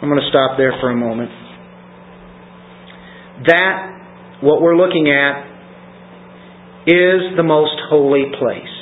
I'm 0.00 0.08
going 0.08 0.20
to 0.20 0.28
stop 0.30 0.56
there 0.56 0.72
for 0.80 0.90
a 0.90 0.96
moment. 0.96 1.30
That, 3.46 4.38
what 4.42 4.62
we're 4.62 4.76
looking 4.76 5.10
at, 5.10 5.46
is 6.86 7.36
the 7.36 7.42
most 7.42 7.74
holy 7.90 8.30
place. 8.38 8.74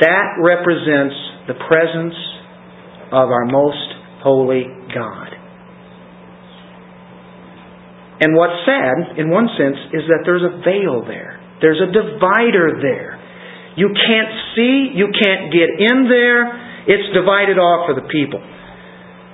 That 0.00 0.42
represents 0.42 1.14
the 1.46 1.54
presence 1.68 2.14
of 3.12 3.30
our 3.30 3.46
most 3.46 3.88
holy 4.22 4.64
God. 4.94 5.28
And 8.20 8.34
what's 8.34 8.58
sad, 8.66 9.18
in 9.18 9.30
one 9.30 9.48
sense, 9.58 9.78
is 9.94 10.02
that 10.06 10.22
there's 10.26 10.42
a 10.42 10.62
veil 10.62 11.02
there. 11.06 11.42
There's 11.60 11.80
a 11.80 11.90
divider 11.90 12.78
there. 12.82 13.18
You 13.76 13.88
can't 13.94 14.32
see, 14.54 14.94
you 14.94 15.10
can't 15.10 15.50
get 15.50 15.70
in 15.78 16.06
there. 16.10 16.50
It's 16.86 17.14
divided 17.14 17.58
off 17.58 17.86
for 17.86 17.94
the 17.94 18.06
people. 18.06 18.42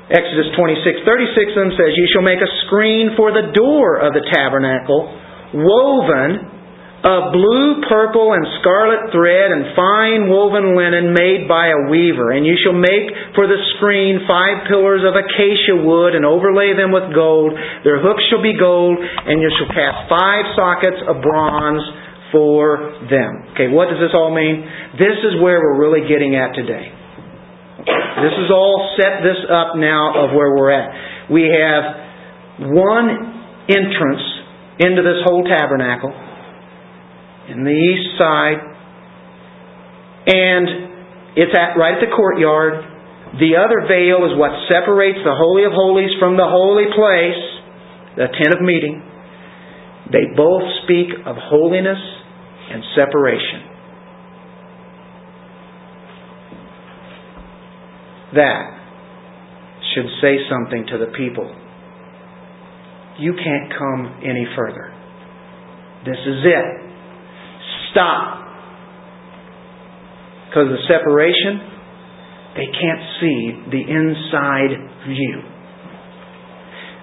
Exodus 0.08 0.48
26, 0.56 1.04
36 1.04 1.52
then 1.52 1.70
says, 1.76 1.92
You 1.92 2.08
shall 2.08 2.24
make 2.24 2.40
a 2.40 2.48
screen 2.64 3.12
for 3.12 3.28
the 3.28 3.52
door 3.52 4.00
of 4.00 4.16
the 4.16 4.24
tabernacle, 4.24 5.04
woven 5.52 6.58
of 6.98 7.30
blue, 7.30 7.86
purple, 7.86 8.34
and 8.34 8.42
scarlet 8.58 9.14
thread 9.14 9.54
and 9.54 9.70
fine 9.78 10.26
woven 10.26 10.74
linen 10.74 11.14
made 11.14 11.46
by 11.46 11.70
a 11.70 11.86
weaver. 11.86 12.34
And 12.34 12.42
you 12.42 12.58
shall 12.58 12.74
make 12.74 13.06
for 13.38 13.46
the 13.46 13.60
screen 13.78 14.26
five 14.26 14.66
pillars 14.66 15.06
of 15.06 15.14
acacia 15.14 15.78
wood 15.78 16.18
and 16.18 16.27
overlay 16.27 16.74
them 16.74 16.90
with 16.90 17.14
gold. 17.14 17.54
Their 17.86 18.02
hooks 18.02 18.24
shall 18.32 18.42
be 18.42 18.58
gold, 18.58 18.98
and 18.98 19.38
you 19.38 19.50
shall 19.60 19.70
cast 19.70 20.10
five 20.10 20.44
sockets 20.58 20.98
of 21.06 21.22
bronze 21.22 21.84
for 22.34 22.98
them. 23.06 23.54
Okay, 23.54 23.70
what 23.70 23.86
does 23.88 24.02
this 24.02 24.12
all 24.12 24.34
mean? 24.34 24.66
This 24.98 25.22
is 25.22 25.38
where 25.38 25.62
we're 25.62 25.78
really 25.78 26.02
getting 26.10 26.34
at 26.34 26.58
today. 26.58 26.97
This 28.19 28.34
is 28.34 28.51
all 28.51 28.97
set 28.98 29.23
this 29.23 29.38
up 29.47 29.77
now 29.77 30.27
of 30.27 30.34
where 30.34 30.51
we're 30.55 30.75
at. 30.75 31.31
We 31.31 31.47
have 31.47 32.69
one 32.72 33.08
entrance 33.69 34.25
into 34.80 35.03
this 35.03 35.22
whole 35.25 35.45
tabernacle 35.45 36.11
in 37.48 37.64
the 37.64 37.72
east 37.72 38.19
side, 38.19 38.61
and 40.27 40.67
it's 41.36 41.55
at 41.55 41.78
right 41.78 41.95
at 41.95 42.03
the 42.03 42.12
courtyard. 42.14 42.84
The 43.39 43.56
other 43.61 43.86
veil 43.86 44.25
is 44.27 44.36
what 44.36 44.50
separates 44.67 45.20
the 45.23 45.36
Holy 45.36 45.64
of 45.64 45.73
Holies 45.73 46.11
from 46.19 46.36
the 46.36 46.48
holy 46.48 46.89
place, 46.91 47.42
the 48.17 48.28
tent 48.34 48.52
of 48.56 48.61
meeting. 48.64 49.05
They 50.11 50.33
both 50.34 50.64
speak 50.84 51.12
of 51.27 51.36
holiness 51.36 52.00
and 52.73 52.83
separation. 52.97 53.77
That 58.34 58.76
should 59.94 60.08
say 60.20 60.36
something 60.50 60.86
to 60.92 60.98
the 60.98 61.12
people. 61.16 61.48
You 63.18 63.34
can't 63.34 63.72
come 63.76 64.20
any 64.22 64.46
further. 64.54 64.94
This 66.04 66.18
is 66.18 66.44
it 66.44 66.88
stop. 67.90 68.46
Because 70.48 70.72
of 70.72 70.76
the 70.80 70.86
separation, 70.88 71.60
they 72.56 72.68
can't 72.72 73.02
see 73.20 73.40
the 73.68 73.82
inside 73.84 74.72
view. 75.04 75.36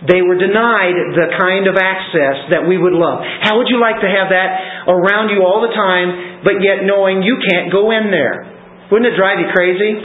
They 0.06 0.22
were 0.22 0.38
denied 0.38 1.18
the 1.18 1.34
kind 1.40 1.66
of 1.66 1.78
access 1.78 2.52
that 2.52 2.68
we 2.68 2.78
would 2.78 2.94
love. 2.94 3.24
How 3.42 3.58
would 3.58 3.70
you 3.70 3.80
like 3.80 4.02
to 4.02 4.10
have 4.10 4.30
that 4.30 4.86
around 4.92 5.34
you 5.34 5.42
all 5.42 5.66
the 5.66 5.74
time, 5.74 6.44
but 6.44 6.62
yet 6.62 6.86
knowing 6.86 7.24
you 7.24 7.42
can't 7.42 7.72
go 7.72 7.90
in 7.90 8.12
there? 8.12 8.46
Wouldn't 8.92 9.08
it 9.08 9.18
drive 9.18 9.40
you 9.42 9.50
crazy? 9.54 9.98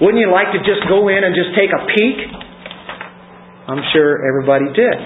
Wouldn't 0.00 0.20
you 0.20 0.32
like 0.32 0.52
to 0.56 0.60
just 0.64 0.84
go 0.88 1.08
in 1.08 1.20
and 1.20 1.36
just 1.36 1.52
take 1.54 1.70
a 1.70 1.82
peek? 1.92 2.18
I'm 3.68 3.84
sure 3.92 4.24
everybody 4.24 4.72
did. 4.72 4.98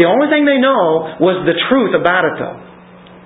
The 0.00 0.08
only 0.08 0.32
thing 0.32 0.48
they 0.48 0.58
know 0.58 1.20
was 1.20 1.44
the 1.44 1.56
truth 1.68 1.92
about 1.92 2.24
it, 2.24 2.34
though 2.40 2.72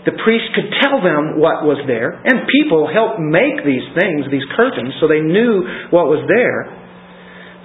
the 0.06 0.14
priest 0.22 0.54
could 0.54 0.70
tell 0.78 1.02
them 1.02 1.42
what 1.42 1.66
was 1.66 1.82
there, 1.90 2.14
and 2.14 2.46
people 2.46 2.86
helped 2.86 3.18
make 3.18 3.66
these 3.66 3.82
things, 3.98 4.30
these 4.30 4.46
curtains, 4.54 4.94
so 5.02 5.10
they 5.10 5.18
knew 5.18 5.66
what 5.90 6.06
was 6.06 6.22
there. 6.30 6.70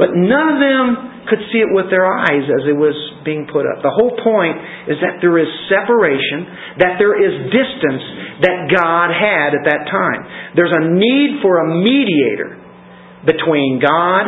But 0.01 0.17
none 0.17 0.47
of 0.49 0.57
them 0.57 0.85
could 1.29 1.37
see 1.53 1.61
it 1.61 1.69
with 1.69 1.93
their 1.93 2.01
eyes 2.01 2.49
as 2.49 2.65
it 2.65 2.73
was 2.73 2.97
being 3.21 3.45
put 3.45 3.69
up. 3.69 3.85
The 3.85 3.93
whole 3.93 4.17
point 4.25 4.57
is 4.89 4.97
that 5.05 5.21
there 5.21 5.37
is 5.37 5.45
separation, 5.69 6.81
that 6.81 6.97
there 6.97 7.13
is 7.13 7.53
distance 7.53 8.05
that 8.41 8.73
God 8.73 9.13
had 9.13 9.53
at 9.53 9.63
that 9.69 9.85
time. 9.85 10.25
There's 10.57 10.73
a 10.73 10.89
need 10.97 11.45
for 11.45 11.61
a 11.61 11.67
mediator 11.69 12.57
between 13.25 13.79
God 13.81 14.25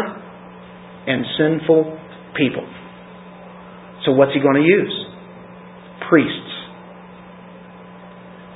and 1.07 1.25
sinful 1.37 1.99
people. 2.35 2.67
So 4.05 4.11
what's 4.11 4.33
he 4.33 4.39
going 4.39 4.61
to 4.61 4.67
use? 4.67 4.93
Priests. 6.09 6.53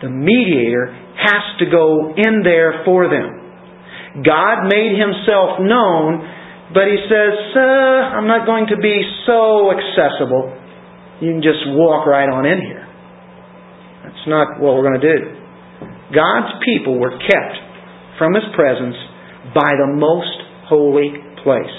The 0.01 0.09
mediator 0.09 0.93
has 1.17 1.57
to 1.59 1.65
go 1.71 2.13
in 2.15 2.43
there 2.43 2.83
for 2.85 3.09
them. 3.09 4.23
God 4.23 4.69
made 4.69 4.93
himself 4.97 5.57
known, 5.59 6.21
but 6.73 6.85
he 6.85 6.97
says, 7.09 7.33
uh, 7.55 8.17
I'm 8.17 8.27
not 8.27 8.45
going 8.45 8.67
to 8.67 8.77
be 8.77 9.01
so 9.25 9.71
accessible. 9.73 10.53
You 11.21 11.33
can 11.33 11.41
just 11.41 11.65
walk 11.73 12.05
right 12.05 12.29
on 12.29 12.45
in 12.45 12.61
here. 12.61 12.85
That's 14.03 14.27
not 14.27 14.61
what 14.61 14.75
we're 14.75 14.85
going 14.85 15.01
to 15.01 15.09
do. 15.17 15.19
God's 16.13 16.61
people 16.63 16.99
were 16.99 17.17
kept 17.17 17.55
from 18.17 18.33
his 18.33 18.45
presence 18.55 18.95
by 19.53 19.72
the 19.78 19.90
most 19.96 20.38
holy 20.68 21.16
place. 21.44 21.78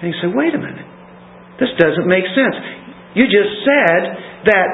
And 0.00 0.12
you 0.12 0.16
say, 0.20 0.28
wait 0.32 0.54
a 0.54 0.60
minute. 0.60 0.88
This 1.60 1.70
doesn't 1.78 2.06
make 2.06 2.26
sense. 2.34 2.56
You 3.14 3.24
just 3.30 3.52
said 3.62 4.02
that 4.50 4.68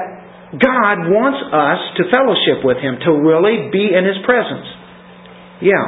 God 0.59 1.07
wants 1.07 1.39
us 1.53 1.81
to 2.01 2.11
fellowship 2.11 2.65
with 2.67 2.83
Him, 2.83 2.99
to 3.07 3.13
really 3.15 3.71
be 3.71 3.93
in 3.95 4.03
His 4.03 4.19
presence. 4.27 4.67
Yeah. 5.63 5.85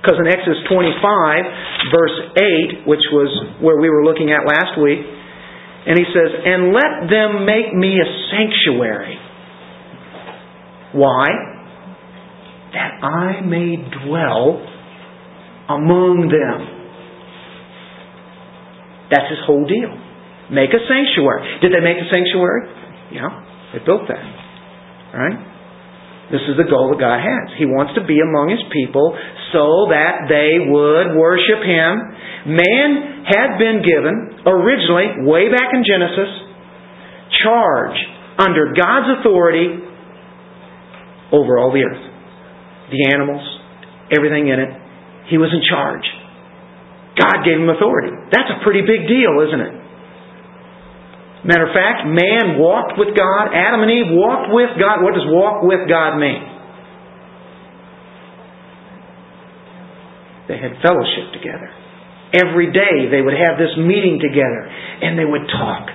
Because 0.00 0.18
in 0.18 0.26
Exodus 0.26 0.58
25, 0.66 1.94
verse 1.94 2.18
8, 2.82 2.88
which 2.88 3.04
was 3.12 3.30
where 3.60 3.78
we 3.78 3.88
were 3.88 4.02
looking 4.02 4.32
at 4.32 4.42
last 4.48 4.74
week, 4.80 4.98
and 5.04 5.94
He 5.94 6.06
says, 6.10 6.30
And 6.48 6.72
let 6.72 7.12
them 7.12 7.44
make 7.44 7.70
me 7.76 7.94
a 8.00 8.08
sanctuary. 8.32 9.20
Why? 10.96 11.28
That 12.72 13.04
I 13.04 13.44
may 13.44 13.76
dwell 14.02 14.64
among 15.68 16.28
them. 16.28 16.58
That's 19.10 19.28
His 19.30 19.40
whole 19.46 19.66
deal. 19.66 19.92
Make 20.52 20.70
a 20.76 20.82
sanctuary. 20.84 21.60
Did 21.64 21.72
they 21.72 21.80
make 21.80 21.96
a 21.96 22.08
sanctuary? 22.12 22.68
Yeah, 23.12 23.30
they 23.72 23.80
built 23.84 24.08
that. 24.08 24.24
Right? 25.14 25.38
This 26.32 26.40
is 26.48 26.56
the 26.56 26.68
goal 26.68 26.92
that 26.92 27.00
God 27.00 27.20
has. 27.20 27.56
He 27.60 27.68
wants 27.68 27.92
to 27.96 28.02
be 28.04 28.16
among 28.20 28.48
His 28.48 28.64
people 28.72 29.12
so 29.52 29.92
that 29.92 30.26
they 30.28 30.68
would 30.68 31.16
worship 31.16 31.60
Him. 31.62 31.92
Man 32.48 33.24
had 33.24 33.56
been 33.60 33.84
given, 33.84 34.44
originally, 34.44 35.24
way 35.24 35.48
back 35.52 35.72
in 35.72 35.84
Genesis, 35.84 36.28
charge 37.44 37.96
under 38.36 38.72
God's 38.72 39.20
authority 39.20 39.84
over 41.32 41.58
all 41.58 41.72
the 41.72 41.84
earth. 41.84 42.04
The 42.90 43.14
animals, 43.14 43.44
everything 44.12 44.48
in 44.48 44.60
it. 44.60 44.83
He 45.28 45.38
was 45.38 45.48
in 45.52 45.62
charge. 45.64 46.04
God 47.16 47.46
gave 47.46 47.58
him 47.62 47.70
authority. 47.70 48.10
That's 48.34 48.50
a 48.50 48.64
pretty 48.66 48.82
big 48.82 49.06
deal, 49.06 49.34
isn't 49.46 49.62
it? 49.62 49.74
Matter 51.44 51.68
of 51.68 51.76
fact, 51.76 52.08
man 52.08 52.56
walked 52.56 52.96
with 52.96 53.12
God. 53.12 53.52
Adam 53.52 53.84
and 53.84 53.92
Eve 53.92 54.10
walked 54.16 54.48
with 54.48 54.80
God. 54.80 55.04
What 55.04 55.12
does 55.12 55.28
walk 55.28 55.62
with 55.62 55.84
God 55.86 56.16
mean? 56.16 56.40
They 60.48 60.56
had 60.56 60.80
fellowship 60.80 61.36
together. 61.36 61.68
Every 62.34 62.72
day 62.72 63.12
they 63.12 63.20
would 63.20 63.36
have 63.36 63.60
this 63.60 63.76
meeting 63.76 64.18
together 64.20 64.62
and 65.04 65.16
they 65.20 65.24
would 65.24 65.46
talk. 65.52 65.88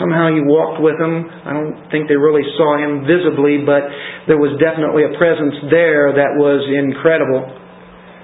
Somehow 0.00 0.32
you 0.32 0.48
walked 0.48 0.80
with 0.80 0.96
them. 0.96 1.28
I 1.28 1.52
don't 1.52 1.90
think 1.92 2.08
they 2.08 2.16
really 2.16 2.46
saw 2.56 2.80
him 2.80 3.04
visibly, 3.04 3.60
but 3.62 3.84
there 4.26 4.40
was 4.40 4.56
definitely 4.58 5.04
a 5.04 5.12
presence 5.20 5.68
there 5.68 6.16
that 6.16 6.38
was 6.40 6.64
incredible. 6.64 7.61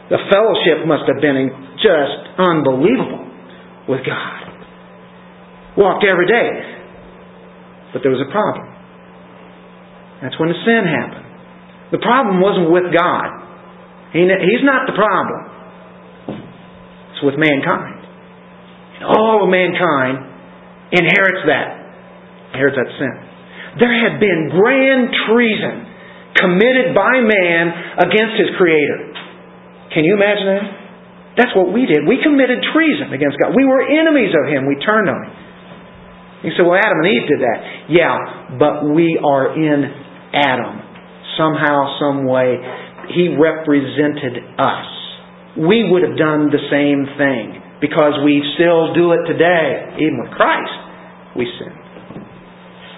The 0.09 0.21
fellowship 0.33 0.89
must 0.89 1.05
have 1.05 1.21
been 1.21 1.37
just 1.85 2.19
unbelievable 2.41 3.29
with 3.89 4.05
God. 4.09 4.41
Walked 5.77 6.05
every 6.09 6.27
day. 6.27 6.51
But 7.93 8.03
there 8.03 8.13
was 8.13 8.25
a 8.25 8.31
problem. 8.33 8.67
That's 10.25 10.35
when 10.41 10.49
the 10.49 10.61
sin 10.65 10.83
happened. 10.89 11.29
The 11.93 12.03
problem 12.05 12.41
wasn't 12.41 12.73
with 12.73 12.93
God. 12.93 13.29
He's 14.13 14.65
not 14.65 14.89
the 14.89 14.97
problem. 14.97 15.41
It's 17.13 17.23
with 17.23 17.37
mankind. 17.37 18.01
And 19.01 19.05
all 19.09 19.45
of 19.45 19.49
mankind 19.53 20.25
inherits 20.93 21.45
that. 21.49 21.69
Inherits 22.57 22.77
that 22.81 22.91
sin. 22.97 23.15
There 23.79 23.93
had 23.93 24.19
been 24.19 24.51
grand 24.53 25.13
treason 25.29 25.85
committed 26.35 26.97
by 26.97 27.21
man 27.21 27.65
against 28.05 28.35
his 28.41 28.51
Creator. 28.57 29.18
Can 29.95 30.05
you 30.05 30.15
imagine 30.15 30.47
that? 30.47 30.67
That's 31.39 31.55
what 31.55 31.71
we 31.71 31.87
did. 31.87 32.03
We 32.03 32.19
committed 32.19 32.61
treason 32.75 33.15
against 33.15 33.39
God. 33.39 33.55
We 33.55 33.63
were 33.63 33.81
enemies 33.81 34.35
of 34.35 34.51
Him. 34.51 34.67
We 34.67 34.75
turned 34.83 35.07
on 35.07 35.23
Him. 35.23 35.35
You 36.43 36.51
say, 36.55 36.63
well, 36.63 36.79
Adam 36.79 37.03
and 37.03 37.09
Eve 37.11 37.27
did 37.27 37.41
that. 37.43 37.59
Yeah, 37.91 38.59
but 38.59 38.87
we 38.91 39.19
are 39.19 39.55
in 39.55 39.87
Adam. 40.35 40.83
Somehow, 41.35 41.99
some 41.99 42.27
way, 42.27 42.59
he 43.15 43.35
represented 43.35 44.39
us. 44.59 44.89
We 45.59 45.91
would 45.91 46.03
have 46.07 46.19
done 46.19 46.51
the 46.51 46.63
same 46.71 47.07
thing 47.19 47.59
because 47.81 48.23
we 48.23 48.43
still 48.55 48.95
do 48.95 49.15
it 49.15 49.27
today. 49.27 49.99
Even 49.99 50.23
with 50.23 50.31
Christ, 50.35 50.75
we 51.35 51.47
sin. 51.59 51.75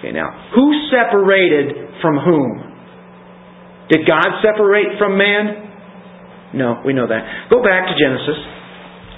Okay, 0.01 0.11
now, 0.13 0.29
who 0.53 0.73
separated 0.89 1.97
from 2.01 2.17
whom? 2.21 2.73
Did 3.89 4.05
God 4.05 4.41
separate 4.41 4.97
from 4.97 5.17
man? 5.17 5.70
No, 6.53 6.83
we 6.83 6.93
know 6.93 7.07
that. 7.07 7.49
Go 7.49 7.63
back 7.63 7.87
to 7.87 7.93
Genesis. 7.95 8.39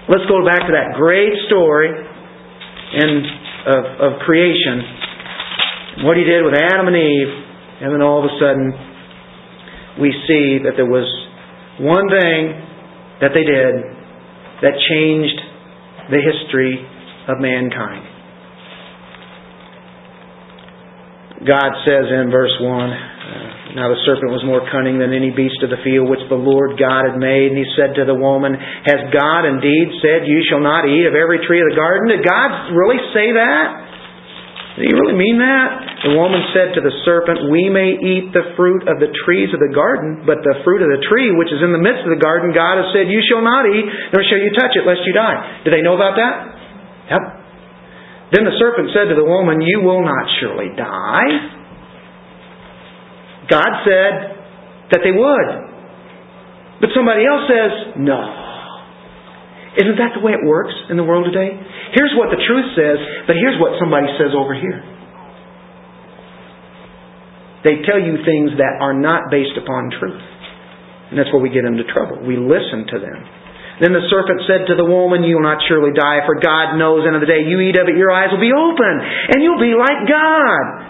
Let's 0.10 0.28
go 0.30 0.46
back 0.46 0.68
to 0.68 0.74
that 0.76 0.94
great 1.00 1.34
story 1.48 1.90
in 1.90 3.10
of, 3.64 3.84
of 4.00 4.12
creation, 4.28 6.04
what 6.04 6.18
he 6.18 6.24
did 6.24 6.44
with 6.44 6.54
Adam 6.54 6.88
and 6.88 6.98
Eve, 6.98 7.34
and 7.82 7.94
then 7.94 8.02
all 8.02 8.20
of 8.20 8.26
a 8.28 8.36
sudden 8.36 8.74
we 10.00 10.12
see 10.28 10.60
that 10.68 10.76
there 10.76 10.90
was 10.90 11.08
one 11.80 12.12
thing 12.12 12.42
that 13.22 13.32
they 13.32 13.46
did 13.48 13.74
that 14.62 14.76
changed 14.90 15.40
the 16.12 16.20
history 16.20 16.76
of 17.28 17.40
mankind. 17.40 18.04
God 21.48 21.72
says 21.88 22.08
in 22.12 22.32
verse 22.32 22.56
1, 22.60 23.13
now 23.74 23.90
the 23.90 23.98
serpent 24.06 24.30
was 24.30 24.46
more 24.46 24.62
cunning 24.70 25.02
than 25.02 25.10
any 25.16 25.34
beast 25.34 25.58
of 25.66 25.74
the 25.74 25.82
field 25.82 26.06
which 26.06 26.22
the 26.30 26.38
Lord 26.38 26.78
God 26.78 27.10
had 27.10 27.18
made. 27.18 27.54
And 27.54 27.58
he 27.58 27.68
said 27.74 27.98
to 27.98 28.06
the 28.06 28.14
woman, 28.14 28.54
Has 28.54 29.10
God 29.10 29.50
indeed 29.50 29.98
said, 30.04 30.30
You 30.30 30.46
shall 30.46 30.62
not 30.62 30.86
eat 30.86 31.10
of 31.10 31.18
every 31.18 31.42
tree 31.42 31.58
of 31.58 31.74
the 31.74 31.78
garden? 31.78 32.14
Did 32.14 32.22
God 32.22 32.70
really 32.70 33.02
say 33.16 33.34
that? 33.34 33.68
Did 34.78 34.90
he 34.90 34.94
really 34.94 35.18
mean 35.18 35.42
that? 35.42 35.70
The 36.06 36.14
woman 36.18 36.42
said 36.54 36.78
to 36.78 36.82
the 36.82 36.94
serpent, 37.06 37.50
We 37.50 37.70
may 37.70 37.98
eat 37.98 38.34
the 38.34 38.54
fruit 38.58 38.86
of 38.86 39.02
the 39.02 39.10
trees 39.26 39.50
of 39.54 39.62
the 39.62 39.74
garden, 39.74 40.26
but 40.26 40.42
the 40.46 40.62
fruit 40.66 40.82
of 40.82 40.90
the 40.90 41.02
tree 41.10 41.34
which 41.34 41.50
is 41.50 41.62
in 41.62 41.74
the 41.74 41.82
midst 41.82 42.06
of 42.06 42.14
the 42.14 42.22
garden, 42.22 42.54
God 42.54 42.82
has 42.82 42.94
said, 42.94 43.10
You 43.10 43.22
shall 43.26 43.42
not 43.42 43.66
eat, 43.70 43.86
nor 44.14 44.22
shall 44.26 44.42
you 44.42 44.54
touch 44.54 44.78
it, 44.78 44.86
lest 44.86 45.06
you 45.06 45.14
die. 45.14 45.66
Did 45.66 45.74
they 45.74 45.86
know 45.86 45.98
about 45.98 46.18
that? 46.18 46.34
Yep. 47.10 47.24
Then 48.38 48.44
the 48.50 48.58
serpent 48.58 48.94
said 48.94 49.14
to 49.14 49.18
the 49.18 49.26
woman, 49.26 49.62
You 49.62 49.82
will 49.86 50.02
not 50.02 50.26
surely 50.42 50.74
die. 50.74 51.63
God 53.50 53.72
said 53.84 54.14
that 54.92 55.02
they 55.04 55.12
would. 55.12 55.50
But 56.84 56.92
somebody 56.96 57.24
else 57.24 57.48
says, 57.48 57.72
no. 58.00 58.22
Isn't 59.74 59.98
that 59.98 60.14
the 60.14 60.22
way 60.22 60.38
it 60.38 60.44
works 60.46 60.76
in 60.92 61.00
the 61.00 61.04
world 61.08 61.26
today? 61.26 61.56
Here's 61.96 62.14
what 62.14 62.30
the 62.30 62.38
truth 62.44 62.78
says, 62.78 63.00
but 63.26 63.34
here's 63.40 63.58
what 63.58 63.80
somebody 63.82 64.06
says 64.22 64.36
over 64.38 64.54
here. 64.54 64.84
They 67.66 67.82
tell 67.88 67.98
you 67.98 68.20
things 68.22 68.60
that 68.60 68.84
are 68.84 68.94
not 68.94 69.32
based 69.32 69.56
upon 69.56 69.90
truth. 69.96 70.22
And 71.10 71.16
that's 71.18 71.32
where 71.32 71.42
we 71.42 71.50
get 71.50 71.64
into 71.64 71.88
trouble. 71.90 72.20
We 72.22 72.36
listen 72.36 72.86
to 72.92 72.98
them. 73.00 73.20
Then 73.82 73.96
the 73.96 74.06
serpent 74.12 74.46
said 74.46 74.70
to 74.70 74.76
the 74.78 74.86
woman, 74.86 75.26
You 75.26 75.40
will 75.42 75.48
not 75.48 75.64
surely 75.66 75.96
die, 75.96 76.22
for 76.28 76.38
God 76.38 76.78
knows, 76.78 77.08
and 77.08 77.18
in 77.18 77.22
the 77.24 77.30
day 77.30 77.48
you 77.48 77.58
eat 77.64 77.80
of 77.80 77.90
it, 77.90 77.98
your 77.98 78.12
eyes 78.12 78.30
will 78.30 78.44
be 78.44 78.54
open, 78.54 78.94
and 79.34 79.42
you'll 79.42 79.64
be 79.64 79.74
like 79.74 80.06
God 80.06 80.83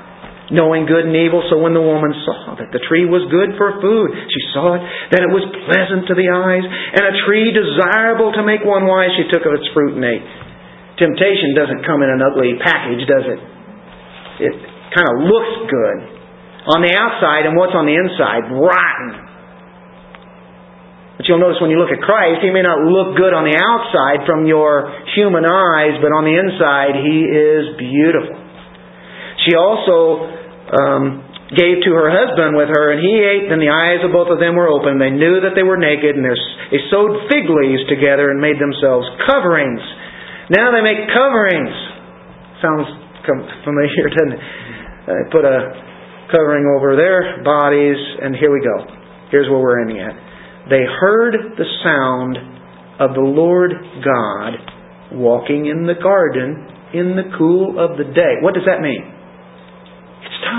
knowing 0.54 0.86
good 0.86 1.10
and 1.10 1.18
evil. 1.18 1.42
So 1.50 1.58
when 1.58 1.74
the 1.74 1.82
woman 1.82 2.14
saw 2.24 2.54
that 2.62 2.70
the 2.70 2.80
tree 2.86 3.10
was 3.10 3.26
good 3.34 3.58
for 3.58 3.82
food, 3.82 4.14
she 4.14 4.42
saw 4.54 4.78
it, 4.78 4.86
that 5.12 5.26
it 5.26 5.32
was 5.34 5.44
pleasant 5.66 6.06
to 6.08 6.16
the 6.16 6.30
eyes, 6.30 6.64
and 6.64 7.04
a 7.10 7.14
tree 7.26 7.50
desirable 7.50 8.32
to 8.38 8.46
make 8.46 8.62
one 8.62 8.86
wise, 8.86 9.12
she 9.18 9.26
took 9.34 9.44
of 9.50 9.58
its 9.58 9.66
fruit 9.74 9.98
and 9.98 10.06
ate. 10.06 10.24
Temptation 11.02 11.58
doesn't 11.58 11.82
come 11.90 12.06
in 12.06 12.10
an 12.14 12.22
ugly 12.22 12.54
package, 12.62 13.02
does 13.10 13.26
it? 13.26 13.42
It 14.46 14.56
kind 14.94 15.10
of 15.10 15.26
looks 15.26 15.54
good 15.66 16.00
on 16.70 16.86
the 16.86 16.94
outside, 16.94 17.50
and 17.50 17.58
what's 17.58 17.74
on 17.74 17.90
the 17.90 17.98
inside? 17.98 18.54
Rotten. 18.54 19.34
But 21.18 21.26
you'll 21.30 21.42
notice 21.42 21.58
when 21.62 21.74
you 21.74 21.82
look 21.82 21.94
at 21.94 22.02
Christ, 22.02 22.46
He 22.46 22.54
may 22.54 22.62
not 22.62 22.86
look 22.86 23.18
good 23.18 23.34
on 23.34 23.46
the 23.46 23.58
outside 23.58 24.26
from 24.30 24.46
your 24.46 24.86
human 25.18 25.46
eyes, 25.46 25.98
but 25.98 26.14
on 26.14 26.26
the 26.26 26.36
inside, 26.38 26.94
He 27.02 27.26
is 27.26 27.74
beautiful. 27.78 28.38
She 29.46 29.58
also 29.58 30.43
um, 30.74 31.22
gave 31.54 31.86
to 31.86 31.92
her 31.94 32.10
husband 32.10 32.58
with 32.58 32.70
her, 32.74 32.94
and 32.94 33.00
he 33.00 33.14
ate, 33.22 33.48
and 33.54 33.62
the 33.62 33.70
eyes 33.70 34.02
of 34.02 34.10
both 34.10 34.34
of 34.34 34.42
them 34.42 34.58
were 34.58 34.70
open. 34.70 34.98
They 34.98 35.14
knew 35.14 35.46
that 35.46 35.54
they 35.54 35.62
were 35.62 35.78
naked, 35.78 36.18
and 36.18 36.26
they 36.26 36.82
sewed 36.90 37.30
fig 37.30 37.46
leaves 37.46 37.86
together 37.86 38.34
and 38.34 38.42
made 38.42 38.58
themselves 38.58 39.06
coverings. 39.30 39.82
Now 40.50 40.74
they 40.74 40.82
make 40.82 41.06
coverings. 41.14 41.74
Sounds 42.60 42.90
familiar, 43.64 44.06
doesn't 44.18 44.34
it? 44.34 44.44
They 45.06 45.24
put 45.30 45.46
a 45.46 45.58
covering 46.34 46.66
over 46.66 46.98
their 46.98 47.44
bodies, 47.46 48.00
and 48.22 48.36
here 48.36 48.50
we 48.50 48.66
go. 48.66 48.90
Here's 49.30 49.50
where 49.50 49.62
we're 49.62 49.82
aiming 49.86 50.02
at. 50.02 50.16
They 50.70 50.82
heard 50.88 51.36
the 51.58 51.70
sound 51.84 52.38
of 53.00 53.14
the 53.14 53.22
Lord 53.22 53.72
God 54.02 54.54
walking 55.14 55.68
in 55.68 55.86
the 55.86 56.00
garden 56.02 56.66
in 56.94 57.16
the 57.16 57.30
cool 57.38 57.78
of 57.78 57.98
the 57.98 58.06
day. 58.06 58.42
What 58.42 58.54
does 58.54 58.64
that 58.66 58.82
mean? 58.82 59.13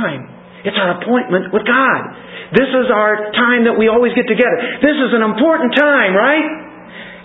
Time. 0.05 0.29
It's 0.65 0.77
our 0.77 1.01
appointment 1.01 1.53
with 1.53 1.65
God. 1.69 2.01
This 2.57 2.69
is 2.69 2.89
our 2.89 3.33
time 3.37 3.69
that 3.69 3.77
we 3.77 3.89
always 3.93 4.17
get 4.17 4.25
together. 4.25 4.57
This 4.81 4.97
is 4.97 5.13
an 5.13 5.21
important 5.21 5.77
time, 5.77 6.17
right? 6.17 6.49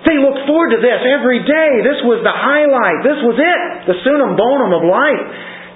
They 0.03 0.19
look 0.19 0.43
forward 0.47 0.75
to 0.75 0.79
this 0.79 0.99
every 1.07 1.43
day. 1.43 1.71
This 1.83 2.03
was 2.03 2.23
the 2.23 2.31
highlight. 2.31 3.03
This 3.03 3.19
was 3.23 3.35
it. 3.39 3.61
The 3.87 3.95
summum 4.03 4.35
bonum 4.35 4.71
of 4.75 4.83
life. 4.87 5.23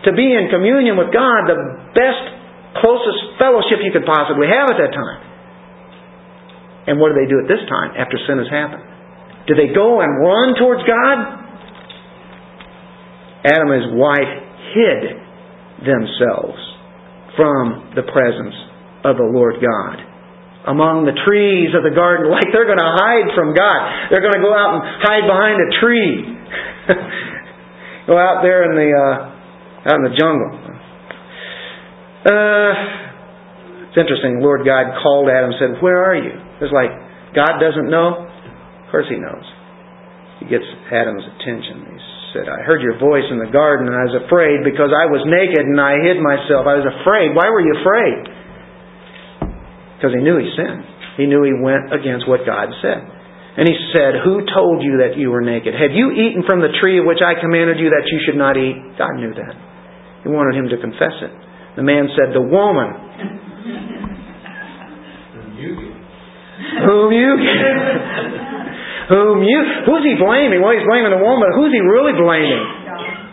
To 0.08 0.12
be 0.12 0.28
in 0.36 0.52
communion 0.52 1.00
with 1.00 1.16
God, 1.16 1.48
the 1.48 1.60
best, 1.96 2.24
closest 2.84 3.40
fellowship 3.40 3.80
you 3.80 3.96
could 3.96 4.04
possibly 4.04 4.52
have 4.52 4.68
at 4.68 4.78
that 4.84 4.92
time. 4.92 5.20
And 6.92 7.00
what 7.00 7.16
do 7.16 7.20
they 7.20 7.32
do 7.32 7.40
at 7.40 7.48
this 7.48 7.64
time 7.72 7.96
after 7.96 8.20
sin 8.28 8.44
has 8.44 8.52
happened? 8.52 8.84
Do 9.48 9.56
they 9.56 9.72
go 9.72 10.04
and 10.04 10.12
run 10.20 10.60
towards 10.60 10.84
God? 10.84 11.16
Adam 13.48 13.72
and 13.72 13.80
his 13.88 13.92
wife 13.96 14.34
hid 14.76 15.04
themselves 15.84 16.73
from 17.35 17.94
the 17.95 18.06
presence 18.06 18.56
of 19.03 19.18
the 19.18 19.27
Lord 19.27 19.59
God. 19.59 19.97
Among 20.63 21.03
the 21.03 21.18
trees 21.27 21.75
of 21.75 21.83
the 21.83 21.91
garden, 21.91 22.31
like 22.31 22.47
they're 22.56 22.69
going 22.69 22.80
to 22.80 22.94
hide 22.95 23.35
from 23.35 23.51
God. 23.51 23.80
They're 24.07 24.24
going 24.24 24.39
to 24.39 24.44
go 24.44 24.56
out 24.56 24.80
and 24.80 24.81
hide 25.04 25.25
behind 25.28 25.59
a 25.59 25.69
tree. 25.83 26.11
go 28.07 28.16
out 28.16 28.40
there 28.47 28.63
in 28.71 28.73
the 28.80 28.90
uh, 28.95 29.92
out 29.92 29.97
in 29.99 30.06
the 30.07 30.16
jungle. 30.16 30.52
Uh, 32.23 32.71
it's 33.92 33.99
interesting. 33.99 34.40
Lord 34.40 34.63
God 34.63 34.95
called 35.04 35.28
Adam 35.28 35.52
and 35.52 35.59
said, 35.59 35.83
"Where 35.83 35.99
are 35.99 36.16
you?" 36.16 36.31
It's 36.63 36.71
like 36.71 36.95
God 37.35 37.59
doesn't 37.59 37.92
know. 37.92 38.23
Of 38.23 38.87
course, 38.87 39.11
He 39.11 39.19
knows. 39.19 39.44
He 40.40 40.47
gets 40.47 40.63
Adam's 40.87 41.28
attention. 41.28 41.92
He's 41.92 42.13
said, 42.33 42.49
I 42.49 42.66
heard 42.66 42.81
your 42.81 42.97
voice 42.97 43.23
in 43.30 43.37
the 43.37 43.47
garden 43.54 43.87
and 43.87 43.95
I 43.95 44.09
was 44.09 44.18
afraid 44.25 44.66
because 44.66 44.90
I 44.90 45.06
was 45.07 45.21
naked 45.30 45.63
and 45.63 45.78
I 45.78 46.02
hid 46.02 46.18
myself. 46.18 46.66
I 46.66 46.81
was 46.81 46.90
afraid. 46.90 47.31
Why 47.37 47.47
were 47.54 47.61
you 47.61 47.73
afraid? 47.78 48.19
Because 49.95 50.11
he 50.18 50.21
knew 50.25 50.42
he 50.42 50.49
sinned. 50.57 50.83
He 51.16 51.30
knew 51.30 51.45
he 51.45 51.54
went 51.54 51.94
against 51.94 52.28
what 52.28 52.42
God 52.44 52.73
said. 52.81 53.06
And 53.54 53.69
he 53.69 53.78
said, 53.94 54.25
Who 54.25 54.42
told 54.49 54.81
you 54.81 55.06
that 55.06 55.13
you 55.16 55.30
were 55.30 55.45
naked? 55.45 55.78
Have 55.78 55.94
you 55.94 56.09
eaten 56.09 56.42
from 56.42 56.59
the 56.59 56.73
tree 56.81 56.97
of 56.97 57.06
which 57.06 57.21
I 57.21 57.37
commanded 57.40 57.78
you 57.78 57.94
that 57.94 58.09
you 58.09 58.19
should 58.25 58.35
not 58.35 58.57
eat? 58.57 58.75
God 58.97 59.13
knew 59.16 59.30
that. 59.30 59.54
He 60.25 60.30
wanted 60.30 60.57
him 60.57 60.73
to 60.73 60.78
confess 60.81 61.13
it. 61.21 61.31
The 61.78 61.85
man 61.85 62.09
said, 62.18 62.33
The 62.33 62.42
woman. 62.42 62.90
Whom 66.81 67.13
you 67.13 67.37
gave. 67.37 68.40
Whom 69.10 69.44
you, 69.44 69.60
who's 69.83 70.04
he 70.07 70.16
blaming? 70.16 70.64
Well, 70.64 70.72
he's 70.72 70.88
blaming 70.88 71.12
the 71.12 71.19
woman, 71.19 71.44
but 71.44 71.54
who's 71.60 71.74
he 71.76 71.81
really 71.83 72.16
blaming? 72.16 72.64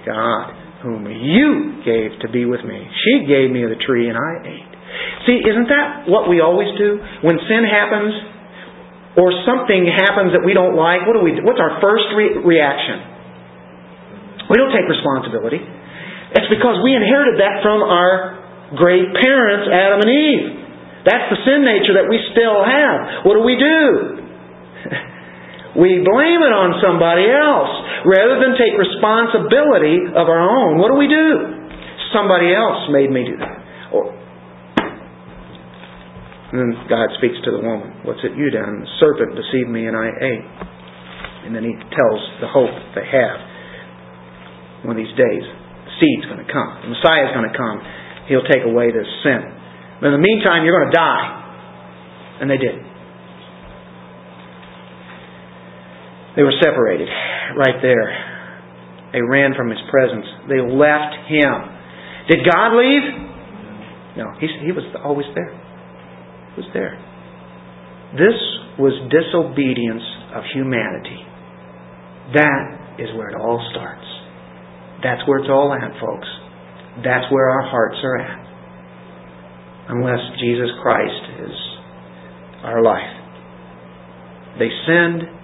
God, 0.06 0.44
whom 0.82 1.06
you 1.06 1.84
gave 1.84 2.18
to 2.24 2.28
be 2.32 2.48
with 2.48 2.64
me. 2.66 2.78
She 3.06 3.28
gave 3.28 3.52
me 3.52 3.62
the 3.68 3.78
tree 3.84 4.08
and 4.08 4.18
I 4.18 4.32
ate. 4.42 4.70
See, 5.28 5.38
isn't 5.38 5.68
that 5.70 6.10
what 6.10 6.26
we 6.26 6.40
always 6.40 6.72
do? 6.74 6.98
When 7.22 7.38
sin 7.46 7.62
happens, 7.62 8.10
or 9.18 9.34
something 9.42 9.90
happens 9.90 10.30
that 10.38 10.46
we 10.46 10.54
don't 10.54 10.78
like, 10.78 11.02
what 11.02 11.18
do 11.18 11.22
we 11.22 11.34
do? 11.34 11.42
What's 11.42 11.58
our 11.58 11.82
first 11.82 12.06
re- 12.14 12.38
reaction? 12.46 13.02
We 14.46 14.54
don't 14.58 14.70
take 14.70 14.86
responsibility. 14.86 15.58
It's 15.58 16.46
because 16.46 16.78
we 16.82 16.94
inherited 16.94 17.42
that 17.42 17.58
from 17.62 17.82
our 17.82 18.38
great 18.78 19.10
parents, 19.18 19.66
Adam 19.66 19.98
and 19.98 20.10
Eve. 20.10 20.44
That's 21.02 21.26
the 21.32 21.38
sin 21.42 21.66
nature 21.66 21.98
that 21.98 22.06
we 22.06 22.22
still 22.30 22.62
have. 22.62 23.26
What 23.26 23.34
do 23.34 23.42
we 23.42 23.58
do? 23.58 23.82
We 25.78 26.02
blame 26.02 26.40
it 26.42 26.50
on 26.50 26.82
somebody 26.82 27.30
else 27.30 27.70
rather 28.02 28.42
than 28.42 28.58
take 28.58 28.74
responsibility 28.74 30.02
of 30.18 30.26
our 30.26 30.42
own. 30.42 30.82
What 30.82 30.90
do 30.90 30.98
we 30.98 31.06
do? 31.06 31.30
Somebody 32.10 32.50
else 32.50 32.90
made 32.90 33.06
me 33.14 33.22
do 33.22 33.38
that. 33.38 33.56
Or, 33.94 34.10
and 36.50 36.58
then 36.58 36.70
God 36.90 37.14
speaks 37.22 37.38
to 37.46 37.54
the 37.54 37.62
woman. 37.62 38.02
What's 38.02 38.18
it 38.26 38.34
you 38.34 38.50
done? 38.50 38.82
The 38.82 38.90
serpent 38.98 39.38
deceived 39.38 39.70
me 39.70 39.86
and 39.86 39.94
I 39.94 40.10
ate. 40.10 40.46
And 41.46 41.54
then 41.54 41.62
he 41.62 41.70
tells 41.72 42.20
the 42.42 42.50
hope 42.50 42.74
they 42.98 43.06
have. 43.06 43.38
One 44.82 44.98
of 44.98 45.00
these 45.00 45.14
days, 45.14 45.44
the 45.86 45.94
seed's 46.02 46.26
going 46.26 46.42
to 46.42 46.50
come. 46.50 46.82
The 46.82 46.90
Messiah's 46.90 47.30
going 47.30 47.46
to 47.46 47.54
come. 47.54 47.78
He'll 48.26 48.48
take 48.50 48.66
away 48.66 48.90
this 48.90 49.06
sin. 49.22 49.38
But 50.02 50.10
in 50.10 50.18
the 50.18 50.24
meantime, 50.24 50.66
you're 50.66 50.74
going 50.82 50.90
to 50.90 50.98
die. 50.98 51.26
And 52.42 52.50
they 52.50 52.58
did. 52.58 52.89
They 56.36 56.42
were 56.42 56.54
separated 56.62 57.08
right 57.56 57.82
there. 57.82 58.30
They 59.12 59.20
ran 59.22 59.54
from 59.56 59.70
his 59.70 59.80
presence. 59.90 60.26
They 60.48 60.62
left 60.62 61.26
him. 61.26 61.56
Did 62.30 62.46
God 62.46 62.78
leave? 62.78 63.02
No, 64.16 64.30
he, 64.38 64.46
he 64.62 64.70
was 64.70 64.84
always 65.02 65.26
there. 65.34 65.50
He 66.54 66.62
was 66.62 66.70
there. 66.72 66.94
This 68.14 68.38
was 68.78 68.94
disobedience 69.10 70.02
of 70.34 70.44
humanity. 70.54 71.18
That 72.34 72.98
is 72.98 73.10
where 73.18 73.30
it 73.30 73.36
all 73.36 73.58
starts. 73.70 74.06
That's 75.02 75.26
where 75.26 75.38
it's 75.38 75.50
all 75.50 75.74
at, 75.74 75.90
folks. 75.98 76.28
That's 77.02 77.26
where 77.32 77.48
our 77.48 77.66
hearts 77.66 77.98
are 78.02 78.18
at. 78.18 78.46
Unless 79.90 80.38
Jesus 80.38 80.70
Christ 80.82 81.22
is 81.42 81.56
our 82.62 82.82
life. 82.82 83.16
They 84.58 84.68
sinned. 84.86 85.39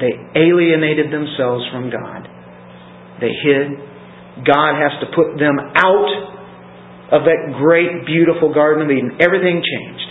They 0.00 0.12
alienated 0.36 1.12
themselves 1.12 1.64
from 1.72 1.88
God. 1.90 2.28
They 3.20 3.32
hid. 3.32 3.80
God 4.44 4.76
has 4.76 4.92
to 5.00 5.06
put 5.16 5.40
them 5.40 5.56
out 5.56 6.12
of 7.16 7.24
that 7.24 7.56
great, 7.56 8.04
beautiful 8.04 8.52
Garden 8.52 8.84
of 8.84 8.90
Eden. 8.92 9.16
Everything 9.20 9.62
changed. 9.64 10.08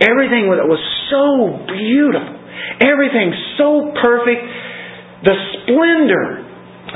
Everything 0.00 0.48
that 0.54 0.68
was 0.70 0.80
so 1.10 1.66
beautiful. 1.66 2.38
Everything 2.80 3.34
so 3.58 3.92
perfect 3.98 4.46
the 5.24 5.36
splendor 5.36 6.46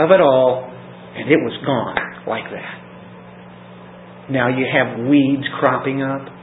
of 0.00 0.11
it 0.11 0.21
all, 0.21 0.64
and 0.64 1.30
it 1.30 1.40
was 1.44 1.52
gone 1.64 2.25
like 2.26 2.49
that. 2.50 4.30
Now 4.30 4.49
you 4.49 4.64
have 4.64 5.04
weeds 5.06 5.44
cropping 5.61 6.00
up. 6.00 6.34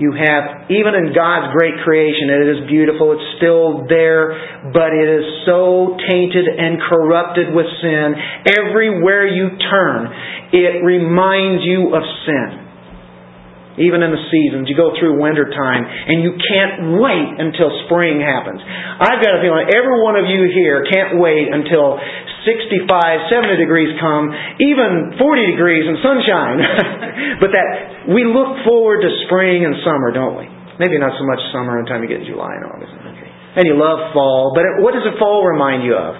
You 0.00 0.16
have, 0.16 0.72
even 0.72 0.96
in 0.96 1.12
God's 1.12 1.52
great 1.52 1.76
creation, 1.84 2.32
it 2.32 2.48
is 2.56 2.60
beautiful, 2.72 3.12
it's 3.12 3.28
still 3.36 3.84
there, 3.84 4.32
but 4.72 4.96
it 4.96 5.08
is 5.12 5.44
so 5.44 5.92
tainted 6.08 6.48
and 6.48 6.80
corrupted 6.80 7.52
with 7.52 7.68
sin. 7.84 8.16
Everywhere 8.48 9.28
you 9.28 9.60
turn, 9.60 10.08
it 10.56 10.80
reminds 10.80 11.62
you 11.68 11.92
of 11.92 12.00
sin 12.24 12.70
even 13.78 14.04
in 14.04 14.12
the 14.12 14.24
seasons. 14.28 14.68
You 14.68 14.76
go 14.76 14.92
through 14.98 15.16
winter 15.16 15.48
time 15.48 15.86
and 15.86 16.20
you 16.20 16.36
can't 16.36 17.00
wait 17.00 17.40
until 17.40 17.70
spring 17.88 18.20
happens. 18.20 18.60
I've 18.60 19.24
got 19.24 19.38
a 19.38 19.40
feeling 19.40 19.72
every 19.72 20.04
one 20.04 20.20
of 20.20 20.28
you 20.28 20.50
here 20.52 20.84
can't 20.84 21.16
wait 21.16 21.48
until 21.48 21.96
65, 22.44 22.88
70 22.88 23.60
degrees 23.60 23.92
come, 24.00 24.32
even 24.60 25.18
40 25.20 25.52
degrees 25.52 25.84
and 25.84 25.98
sunshine. 26.00 26.58
but 27.42 27.50
that 27.52 27.68
we 28.08 28.24
look 28.24 28.64
forward 28.64 29.04
to 29.04 29.10
spring 29.28 29.64
and 29.64 29.76
summer, 29.84 30.12
don't 30.12 30.36
we? 30.40 30.48
Maybe 30.80 30.96
not 30.96 31.12
so 31.20 31.24
much 31.28 31.40
summer 31.52 31.76
until 31.76 32.00
you 32.00 32.08
get 32.08 32.24
in 32.24 32.28
July 32.28 32.56
and 32.56 32.64
August. 32.64 32.92
And 33.60 33.66
you 33.66 33.76
love 33.76 34.14
fall, 34.14 34.54
but 34.54 34.62
what 34.80 34.94
does 34.94 35.04
the 35.04 35.18
fall 35.18 35.44
remind 35.44 35.84
you 35.84 35.92
of? 35.92 36.14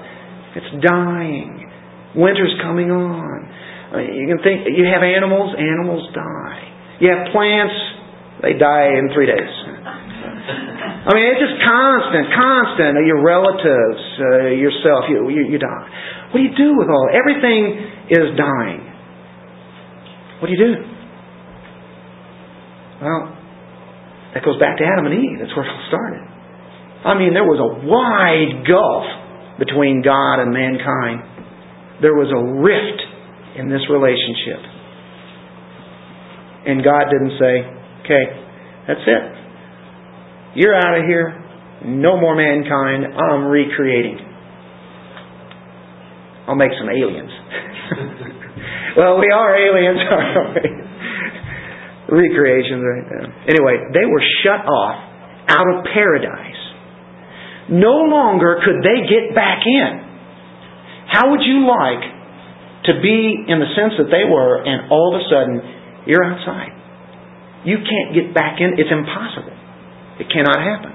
It's 0.59 0.85
dying. 0.85 1.71
Winter's 2.15 2.53
coming 2.61 2.91
on. 2.91 3.49
You 3.97 4.27
can 4.27 4.43
think 4.43 4.67
you 4.67 4.85
have 4.87 5.03
animals, 5.03 5.55
animals 5.57 6.11
die. 6.15 6.63
You 7.01 7.09
have 7.11 7.33
plants, 7.33 7.75
they 8.43 8.59
die 8.59 8.99
in 8.99 9.11
three 9.15 9.27
days. 9.27 9.53
I 11.01 11.17
mean, 11.17 11.33
it's 11.33 11.41
just 11.41 11.57
constant, 11.65 12.29
constant. 12.37 13.01
Your 13.09 13.25
relatives, 13.25 14.03
uh, 14.21 14.53
yourself, 14.53 15.09
you, 15.09 15.33
you, 15.33 15.57
you 15.57 15.59
die. 15.59 15.89
What 16.29 16.39
do 16.39 16.45
you 16.45 16.53
do 16.53 16.77
with 16.77 16.93
all? 16.93 17.09
Everything 17.09 18.13
is 18.13 18.37
dying. 18.37 18.85
What 20.41 20.49
do 20.49 20.53
you 20.53 20.61
do? 20.61 20.73
Well, 23.01 23.33
that 24.37 24.45
goes 24.45 24.61
back 24.61 24.77
to 24.77 24.85
Adam 24.85 25.09
and 25.09 25.17
Eve. 25.17 25.41
That's 25.41 25.57
where 25.57 25.65
it 25.65 25.73
all 25.73 25.87
started. 25.89 26.21
I 27.01 27.17
mean, 27.17 27.33
there 27.33 27.49
was 27.49 27.57
a 27.57 27.71
wide 27.89 28.69
gulf 28.69 29.09
between 29.57 30.05
God 30.05 30.45
and 30.45 30.53
mankind. 30.53 31.25
There 32.05 32.13
was 32.13 32.29
a 32.29 32.43
rift 32.61 33.01
in 33.57 33.73
this 33.73 33.81
relationship. 33.89 34.61
And 36.69 36.85
God 36.85 37.09
didn't 37.09 37.41
say, 37.41 37.55
okay, 38.05 38.25
that's 38.85 39.05
it. 39.09 39.40
You're 40.55 40.75
out 40.75 40.99
of 40.99 41.05
here. 41.07 41.35
No 41.85 42.21
more 42.21 42.37
mankind. 42.37 43.07
I'm 43.15 43.47
recreating. 43.47 44.19
I'll 46.47 46.57
make 46.57 46.73
some 46.79 46.91
aliens. 46.91 47.31
well, 48.97 49.19
we 49.19 49.31
are 49.31 49.51
aliens, 49.55 50.01
aren't 50.11 50.55
we? 50.55 50.67
Recreations 52.11 52.83
right 52.83 53.07
now. 53.07 53.27
Anyway, 53.47 53.77
they 53.95 54.05
were 54.05 54.23
shut 54.43 54.67
off 54.67 54.99
out 55.49 55.67
of 55.71 55.85
paradise. 55.95 56.59
No 57.71 58.03
longer 58.11 58.61
could 58.65 58.83
they 58.83 59.07
get 59.07 59.35
back 59.35 59.63
in. 59.65 60.07
How 61.07 61.31
would 61.31 61.43
you 61.43 61.67
like 61.67 62.21
to 62.85 62.93
be 63.03 63.45
in 63.45 63.61
the 63.61 63.71
sense 63.77 64.01
that 64.01 64.09
they 64.09 64.25
were, 64.25 64.65
and 64.65 64.89
all 64.89 65.13
of 65.13 65.21
a 65.21 65.25
sudden 65.29 65.61
you're 66.09 66.25
outside. 66.25 66.73
You 67.65 67.77
can't 67.85 68.17
get 68.17 68.33
back 68.33 68.57
in. 68.61 68.81
It's 68.81 68.89
impossible. 68.89 69.53
It 70.21 70.29
cannot 70.29 70.61
happen. 70.61 70.93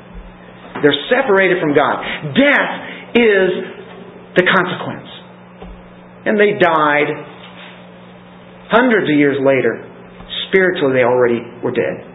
They're 0.85 1.01
separated 1.09 1.57
from 1.57 1.73
God. 1.73 1.97
Death 2.37 2.73
is 3.17 3.49
the 4.37 4.45
consequence. 4.45 5.09
And 6.29 6.37
they 6.37 6.61
died 6.61 7.09
hundreds 8.69 9.09
of 9.09 9.17
years 9.17 9.41
later. 9.41 9.81
Spiritually, 10.49 10.93
they 10.93 11.07
already 11.07 11.41
were 11.65 11.73
dead. 11.73 12.05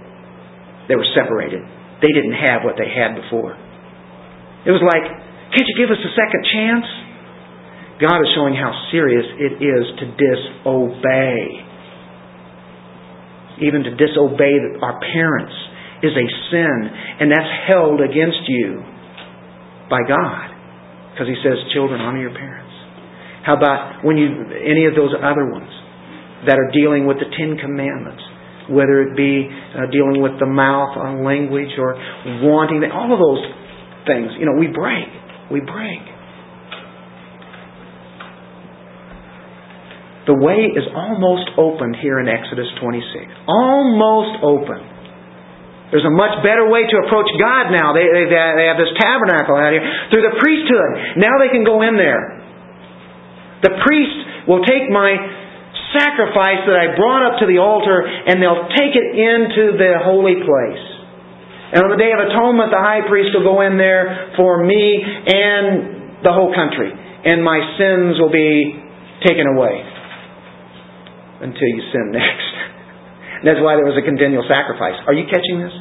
They 0.86 0.94
were 0.94 1.08
separated. 1.18 1.66
They 1.98 2.14
didn't 2.14 2.38
have 2.38 2.62
what 2.62 2.78
they 2.78 2.86
had 2.86 3.18
before. 3.18 3.58
It 4.66 4.70
was 4.70 4.82
like, 4.86 5.02
can't 5.50 5.66
you 5.66 5.76
give 5.76 5.90
us 5.90 5.98
a 5.98 6.12
second 6.14 6.42
chance? 6.54 6.86
God 7.98 8.22
is 8.22 8.30
showing 8.38 8.54
how 8.54 8.70
serious 8.94 9.26
it 9.36 9.58
is 9.58 9.84
to 9.98 10.04
disobey 10.14 11.66
even 13.60 13.84
to 13.84 13.92
disobey 13.92 14.56
our 14.80 14.96
parents 15.12 15.52
is 16.02 16.12
a 16.16 16.26
sin, 16.50 16.76
and 17.20 17.30
that's 17.30 17.52
held 17.68 18.00
against 18.00 18.44
you 18.48 18.82
by 19.88 20.00
God. 20.08 20.48
Because 21.12 21.28
He 21.28 21.36
says, 21.44 21.58
children, 21.72 22.00
honor 22.00 22.20
your 22.20 22.34
parents. 22.34 22.72
How 23.44 23.56
about 23.56 24.04
when 24.04 24.16
you, 24.16 24.28
any 24.52 24.86
of 24.86 24.94
those 24.94 25.12
other 25.16 25.48
ones 25.48 25.70
that 26.46 26.56
are 26.56 26.70
dealing 26.72 27.06
with 27.06 27.18
the 27.18 27.28
Ten 27.36 27.56
Commandments? 27.56 28.22
Whether 28.68 29.02
it 29.02 29.16
be 29.16 29.48
uh, 29.50 29.90
dealing 29.90 30.22
with 30.22 30.38
the 30.38 30.46
mouth 30.46 30.96
on 30.96 31.24
language 31.24 31.74
or 31.76 31.96
wanting, 32.44 32.84
all 32.92 33.10
of 33.10 33.18
those 33.18 33.42
things, 34.06 34.30
you 34.38 34.46
know, 34.46 34.54
we 34.54 34.68
break. 34.68 35.08
We 35.50 35.60
break. 35.60 36.06
The 40.30 40.38
way 40.38 40.70
is 40.70 40.86
almost 40.94 41.50
opened 41.58 41.96
here 42.00 42.20
in 42.20 42.28
Exodus 42.28 42.68
26. 42.78 43.26
Almost 43.48 44.38
open. 44.44 44.99
There's 45.90 46.06
a 46.06 46.14
much 46.14 46.38
better 46.46 46.70
way 46.70 46.86
to 46.86 46.96
approach 47.02 47.26
God 47.34 47.74
now. 47.74 47.90
They, 47.90 48.06
they, 48.06 48.30
they 48.30 48.66
have 48.70 48.78
this 48.78 48.94
tabernacle 48.94 49.58
out 49.58 49.74
here 49.74 49.82
through 50.14 50.22
the 50.22 50.38
priesthood. 50.38 51.18
Now 51.18 51.42
they 51.42 51.50
can 51.50 51.66
go 51.66 51.82
in 51.82 51.98
there. 51.98 52.38
The 53.66 53.74
priest 53.82 54.46
will 54.46 54.62
take 54.62 54.86
my 54.86 55.18
sacrifice 55.90 56.62
that 56.70 56.78
I 56.78 56.94
brought 56.94 57.26
up 57.26 57.34
to 57.42 57.46
the 57.50 57.58
altar 57.58 58.06
and 58.06 58.38
they'll 58.38 58.70
take 58.70 58.94
it 58.94 59.08
into 59.18 59.74
the 59.74 59.98
holy 60.06 60.38
place. 60.46 60.84
And 61.74 61.86
on 61.86 61.90
the 61.90 62.00
Day 62.02 62.10
of 62.14 62.22
Atonement, 62.22 62.70
the 62.70 62.82
high 62.82 63.06
priest 63.06 63.34
will 63.34 63.46
go 63.46 63.62
in 63.62 63.78
there 63.78 64.34
for 64.38 64.62
me 64.62 65.02
and 65.02 66.22
the 66.22 66.30
whole 66.30 66.54
country. 66.54 66.90
And 66.90 67.42
my 67.42 67.58
sins 67.78 68.18
will 68.18 68.32
be 68.32 68.78
taken 69.26 69.46
away 69.46 69.82
until 71.42 71.68
you 71.68 71.82
sin 71.90 72.10
next. 72.14 72.49
That's 73.44 73.60
why 73.60 73.76
there 73.76 73.88
was 73.88 73.96
a 73.96 74.04
continual 74.04 74.44
sacrifice. 74.44 75.00
Are 75.06 75.16
you 75.16 75.24
catching 75.28 75.60
this? 75.60 75.72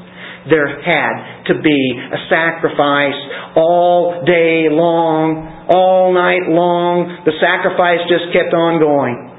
There 0.47 0.79
had 0.81 1.51
to 1.51 1.59
be 1.59 1.81
a 1.99 2.19
sacrifice 2.31 3.19
all 3.55 4.23
day 4.25 4.71
long, 4.71 5.67
all 5.67 6.13
night 6.13 6.47
long. 6.47 7.23
The 7.27 7.35
sacrifice 7.43 7.99
just 8.07 8.31
kept 8.31 8.55
on 8.55 8.79
going. 8.79 9.29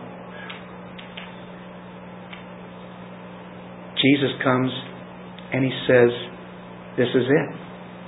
Jesus 3.96 4.32
comes 4.44 4.70
and 5.52 5.64
he 5.64 5.72
says, 5.88 6.10
This 6.96 7.08
is 7.08 7.24
it. 7.24 7.48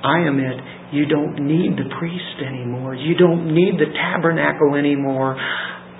I 0.04 0.26
am 0.28 0.38
it. 0.40 0.58
You 0.92 1.06
don't 1.06 1.46
need 1.46 1.72
the 1.80 1.88
priest 1.98 2.44
anymore. 2.44 2.94
You 2.94 3.16
don't 3.16 3.54
need 3.54 3.80
the 3.80 3.88
tabernacle 3.96 4.74
anymore. 4.76 5.36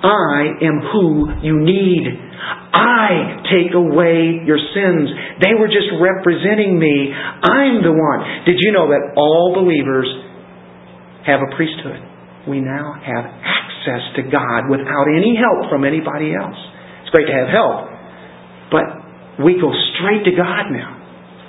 I 0.02 0.58
am 0.66 0.82
who 0.92 1.30
you 1.42 1.62
need. 1.62 2.06
I 2.74 3.42
take 3.46 3.74
away 3.74 4.42
your 4.42 4.58
sins. 4.58 5.06
They 5.38 5.54
were 5.54 5.68
just 5.68 5.88
representing 6.02 6.78
me. 6.78 7.14
I'm 7.14 7.86
the 7.86 7.94
one. 7.94 8.20
Did 8.44 8.58
you 8.58 8.72
know 8.72 8.90
that 8.90 9.14
all 9.14 9.54
believers 9.54 10.10
have 11.26 11.40
a 11.40 11.50
priesthood. 11.54 12.02
We 12.48 12.58
now 12.58 12.98
have 12.98 13.24
access 13.26 14.02
to 14.18 14.22
God 14.26 14.66
without 14.66 15.06
any 15.06 15.38
help 15.38 15.70
from 15.70 15.86
anybody 15.86 16.34
else. 16.34 16.58
It's 17.06 17.14
great 17.14 17.30
to 17.30 17.36
have 17.38 17.50
help, 17.50 17.86
but 18.74 18.84
we 19.42 19.58
go 19.62 19.70
straight 19.94 20.26
to 20.26 20.34
God 20.34 20.74
now. 20.74 20.98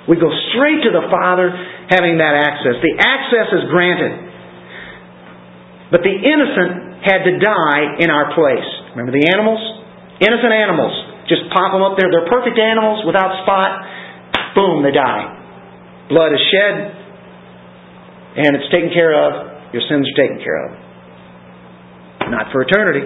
We 0.06 0.16
go 0.20 0.30
straight 0.54 0.84
to 0.86 0.92
the 0.94 1.10
Father 1.10 1.50
having 1.90 2.18
that 2.22 2.34
access. 2.38 2.78
The 2.78 2.94
access 3.00 3.48
is 3.50 3.64
granted. 3.72 4.14
But 5.90 6.00
the 6.06 6.14
innocent 6.14 6.93
had 7.04 7.20
to 7.28 7.36
die 7.36 8.00
in 8.00 8.08
our 8.08 8.32
place. 8.32 8.68
Remember 8.96 9.12
the 9.12 9.28
animals? 9.28 9.60
Innocent 10.24 10.52
animals. 10.52 10.92
Just 11.28 11.48
pop 11.52 11.72
them 11.72 11.84
up 11.84 12.00
there. 12.00 12.08
They're 12.08 12.28
perfect 12.28 12.56
animals 12.56 13.04
without 13.04 13.44
spot. 13.44 13.84
Boom, 14.56 14.80
they 14.84 14.92
die. 14.92 16.08
Blood 16.08 16.32
is 16.32 16.40
shed, 16.52 16.74
and 18.44 18.56
it's 18.56 18.68
taken 18.72 18.92
care 18.92 19.12
of. 19.12 19.72
Your 19.72 19.82
sins 19.88 20.06
are 20.06 20.18
taken 20.20 20.38
care 20.40 20.58
of. 20.68 20.70
Not 22.30 22.52
for 22.52 22.62
eternity, 22.62 23.04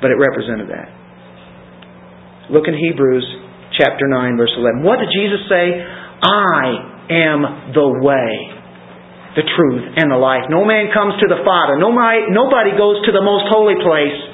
but 0.00 0.10
it 0.10 0.18
represented 0.18 0.68
that. 0.68 0.88
Look 2.50 2.68
in 2.68 2.74
Hebrews 2.74 3.24
chapter 3.78 4.08
9, 4.08 4.36
verse 4.36 4.52
11. 4.56 4.82
What 4.82 4.98
did 4.98 5.08
Jesus 5.12 5.44
say? 5.48 5.84
I 6.22 6.64
am 7.12 7.72
the 7.76 8.00
way, 8.00 8.55
the 9.36 9.44
truth, 9.44 10.00
and 10.00 10.08
the 10.08 10.16
life. 10.16 10.48
No 10.48 10.64
man 10.64 10.88
comes 10.96 11.12
to 11.20 11.28
the 11.28 11.44
Father. 11.44 11.76
Nobody 11.76 12.72
goes 12.74 13.04
to 13.04 13.12
the 13.12 13.20
most 13.20 13.52
holy 13.52 13.76
place 13.78 14.32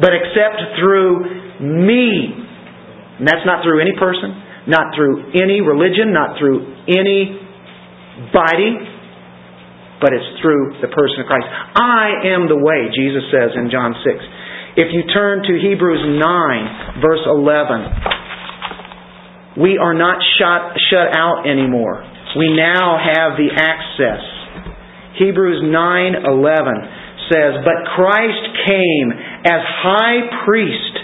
but 0.00 0.16
except 0.16 0.56
through 0.80 1.20
me. 1.60 2.32
And 3.18 3.28
that's 3.28 3.44
not 3.44 3.62
through 3.62 3.82
any 3.84 3.92
person, 3.98 4.32
not 4.66 4.94
through 4.96 5.32
any 5.36 5.60
religion, 5.60 6.14
not 6.16 6.38
through 6.38 6.64
any 6.88 7.36
body, 8.32 8.72
but 10.00 10.14
it's 10.16 10.40
through 10.40 10.80
the 10.80 10.88
person 10.88 11.20
of 11.20 11.26
Christ. 11.28 11.44
I 11.76 12.24
am 12.32 12.48
the 12.48 12.56
way, 12.56 12.88
Jesus 12.96 13.28
says 13.30 13.52
in 13.54 13.68
John 13.70 13.92
6. 14.00 14.16
If 14.74 14.94
you 14.96 15.04
turn 15.12 15.42
to 15.44 15.60
Hebrews 15.60 16.18
9, 16.18 17.02
verse 17.04 17.20
11, 17.28 19.60
we 19.60 19.76
are 19.76 19.92
not 19.92 20.24
shut, 20.40 20.72
shut 20.88 21.12
out 21.14 21.44
anymore. 21.46 22.02
We 22.36 22.54
now 22.56 22.96
have 22.96 23.36
the 23.36 23.50
access. 23.52 24.22
Hebrews 25.14 25.62
9:11 25.62 26.88
says, 27.30 27.64
"But 27.64 27.84
Christ 27.94 28.48
came 28.66 29.12
as 29.44 29.62
high 29.62 30.20
priest 30.44 30.98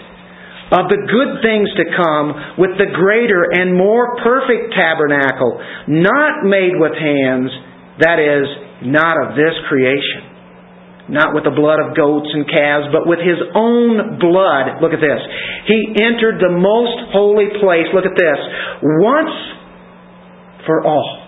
of 0.73 0.88
the 0.88 0.97
good 0.97 1.42
things 1.42 1.73
to 1.75 1.85
come 1.85 2.35
with 2.56 2.76
the 2.78 2.87
greater 2.87 3.47
and 3.52 3.75
more 3.75 4.16
perfect 4.16 4.75
tabernacle, 4.75 5.61
not 5.87 6.44
made 6.44 6.76
with 6.76 6.94
hands, 6.97 7.52
that 7.99 8.18
is, 8.18 8.49
not 8.82 9.16
of 9.23 9.35
this 9.35 9.58
creation." 9.68 10.23
not 11.08 11.32
with 11.32 11.42
the 11.44 11.56
blood 11.56 11.80
of 11.80 11.97
goats 11.97 12.28
and 12.32 12.44
calves, 12.47 12.87
but 12.92 13.08
with 13.08 13.18
his 13.18 13.40
own 13.56 14.20
blood. 14.20 14.80
Look 14.85 14.92
at 14.92 15.00
this. 15.00 15.20
He 15.64 15.97
entered 16.04 16.37
the 16.37 16.52
most 16.52 17.00
holy 17.16 17.49
place. 17.64 17.88
Look 17.97 18.04
at 18.04 18.14
this. 18.14 18.38
Once 19.00 19.32
for 20.69 20.85
all. 20.85 21.25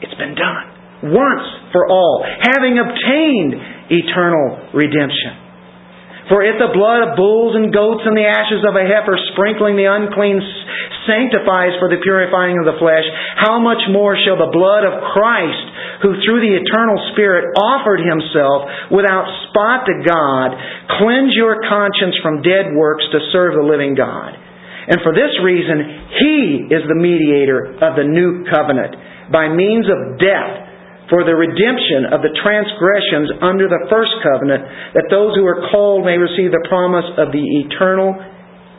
It's 0.00 0.14
been 0.14 0.38
done. 0.38 1.10
Once 1.10 1.46
for 1.74 1.90
all. 1.90 2.22
Having 2.22 2.78
obtained 2.78 3.52
eternal 3.90 4.70
redemption. 4.70 5.42
For 6.30 6.42
if 6.42 6.58
the 6.58 6.74
blood 6.74 7.06
of 7.06 7.10
bulls 7.14 7.54
and 7.54 7.70
goats 7.70 8.02
and 8.02 8.18
the 8.18 8.26
ashes 8.26 8.66
of 8.66 8.74
a 8.74 8.82
heifer 8.82 9.14
sprinkling 9.34 9.78
the 9.78 9.86
unclean 9.86 10.42
sanctifies 11.06 11.78
for 11.78 11.86
the 11.86 12.02
purifying 12.02 12.58
of 12.58 12.66
the 12.66 12.78
flesh, 12.82 13.06
how 13.38 13.62
much 13.62 13.78
more 13.94 14.18
shall 14.18 14.34
the 14.34 14.50
blood 14.50 14.82
of 14.82 15.06
Christ, 15.14 15.66
who 16.02 16.18
through 16.26 16.42
the 16.42 16.58
eternal 16.58 16.98
Spirit 17.14 17.54
offered 17.54 18.02
himself 18.02 18.66
without 18.90 19.30
spot 19.46 19.86
to 19.86 19.94
God, 20.02 20.58
cleanse 20.98 21.30
your 21.38 21.62
conscience 21.62 22.18
from 22.18 22.42
dead 22.42 22.74
works 22.74 23.06
to 23.14 23.22
serve 23.30 23.54
the 23.54 23.62
living 23.62 23.94
God? 23.94 24.34
And 24.86 25.02
for 25.02 25.10
this 25.10 25.34
reason, 25.42 25.82
He 26.22 26.70
is 26.70 26.86
the 26.86 26.94
mediator 26.94 27.74
of 27.82 27.98
the 27.98 28.06
new 28.06 28.46
covenant 28.46 28.94
by 29.32 29.50
means 29.50 29.86
of 29.90 30.18
death 30.22 30.66
for 31.10 31.22
the 31.22 31.34
redemption 31.34 32.10
of 32.10 32.22
the 32.22 32.34
transgressions 32.42 33.30
under 33.42 33.70
the 33.70 33.86
first 33.86 34.10
covenant, 34.26 34.62
that 34.94 35.06
those 35.10 35.38
who 35.38 35.46
are 35.46 35.70
called 35.70 36.02
may 36.02 36.18
receive 36.18 36.50
the 36.50 36.66
promise 36.66 37.06
of 37.18 37.30
the 37.30 37.42
eternal 37.62 38.14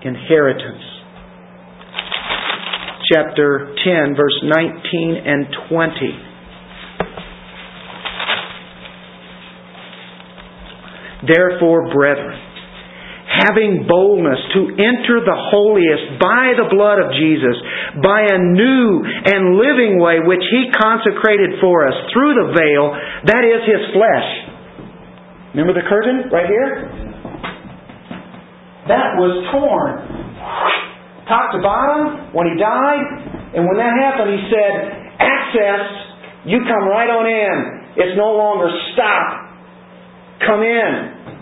inheritance. 0.04 0.84
Chapter 3.08 3.72
10, 3.84 4.16
verse 4.20 4.36
19 4.44 5.24
and 5.24 5.48
20. 5.72 6.28
Therefore, 11.32 11.90
brethren, 11.96 12.40
having 13.48 13.88
boldness 13.88 14.40
to 14.60 14.62
enter 14.76 15.24
the 15.24 15.40
holiest 15.56 16.20
by 16.20 16.52
the 16.60 16.68
blood 16.68 17.00
of 17.00 17.16
Jesus, 17.16 17.56
by 18.04 18.28
a 18.28 18.40
new 18.52 18.88
and 19.08 19.56
living 19.56 20.04
way 20.04 20.20
which 20.20 20.44
He 20.52 20.68
consecrated 20.76 21.64
for 21.64 21.88
us 21.88 21.96
through 22.12 22.36
the 22.36 22.48
veil, 22.52 22.92
that 23.32 23.48
is 23.48 23.64
His 23.64 23.84
flesh. 23.96 24.30
Remember 25.56 25.72
the 25.72 25.88
curtain 25.88 26.28
right 26.28 26.46
here? 26.52 26.92
That 28.92 29.16
was 29.16 29.32
torn. 29.56 29.92
Top 31.32 31.56
to 31.56 31.60
bottom, 31.64 32.36
when 32.36 32.52
He 32.52 32.56
died, 32.60 33.08
and 33.56 33.64
when 33.64 33.80
that 33.80 33.96
happened, 33.96 34.36
He 34.36 34.44
said, 34.52 34.72
Access, 35.24 35.84
you 36.46 36.60
come 36.68 36.84
right 36.92 37.10
on 37.10 37.26
in. 37.28 37.56
It's 37.96 38.16
no 38.16 38.36
longer 38.36 38.70
stop. 38.94 39.48
Come 40.46 40.62
in. 40.62 41.37